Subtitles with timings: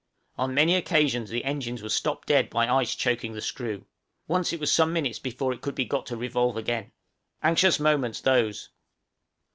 [0.35, 3.85] On many occasions the engines were stopped dead by ice choking the screw;
[4.27, 6.91] once it was some minutes before it could be got to revolve again.
[7.43, 8.69] Anxious moments those!